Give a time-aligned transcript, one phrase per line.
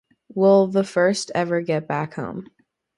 [0.33, 2.47] Will the First Ever Get Back Home?